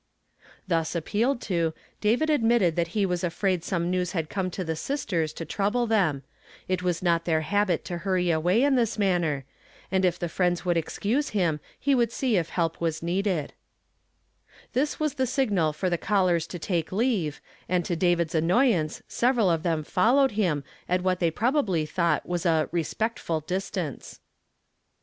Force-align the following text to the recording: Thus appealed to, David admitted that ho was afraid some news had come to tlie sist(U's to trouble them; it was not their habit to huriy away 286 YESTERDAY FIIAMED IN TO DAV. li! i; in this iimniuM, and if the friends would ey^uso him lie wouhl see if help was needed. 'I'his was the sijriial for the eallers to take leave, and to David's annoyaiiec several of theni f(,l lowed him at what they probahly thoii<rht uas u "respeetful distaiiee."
Thus 0.67 0.95
appealed 0.95 1.41
to, 1.41 1.75
David 1.99 2.31
admitted 2.31 2.75
that 2.75 2.95
ho 2.95 3.01
was 3.05 3.23
afraid 3.23 3.63
some 3.63 3.91
news 3.91 4.13
had 4.13 4.31
come 4.31 4.49
to 4.49 4.65
tlie 4.65 4.71
sist(U's 4.75 5.31
to 5.33 5.45
trouble 5.45 5.85
them; 5.85 6.23
it 6.67 6.81
was 6.81 7.03
not 7.03 7.25
their 7.25 7.41
habit 7.41 7.85
to 7.85 7.99
huriy 7.99 8.33
away 8.35 8.61
286 8.61 8.97
YESTERDAY 8.97 9.05
FIIAMED 9.05 9.15
IN 9.15 9.21
TO 9.21 9.21
DAV. 9.21 9.21
li! 9.21 9.37
i; 9.37 9.37
in 9.37 9.41
this 9.43 9.43
iimniuM, 9.43 9.43
and 9.91 10.05
if 10.05 10.17
the 10.17 10.27
friends 10.29 10.65
would 10.65 10.77
ey^uso 10.77 11.29
him 11.29 11.59
lie 11.85 11.93
wouhl 11.93 12.11
see 12.11 12.37
if 12.37 12.49
help 12.49 12.81
was 12.81 13.03
needed. 13.03 13.53
'I'his 14.75 14.99
was 14.99 15.13
the 15.13 15.25
sijriial 15.25 15.75
for 15.75 15.89
the 15.91 15.97
eallers 15.99 16.47
to 16.47 16.57
take 16.57 16.91
leave, 16.91 17.39
and 17.69 17.85
to 17.85 17.95
David's 17.95 18.33
annoyaiiec 18.33 19.03
several 19.07 19.51
of 19.51 19.61
theni 19.61 19.81
f(,l 19.85 20.15
lowed 20.15 20.31
him 20.31 20.63
at 20.89 21.03
what 21.03 21.19
they 21.19 21.29
probahly 21.29 21.87
thoii<rht 21.87 22.25
uas 22.25 22.45
u 22.45 22.67
"respeetful 22.71 23.43
distaiiee." 23.47 24.17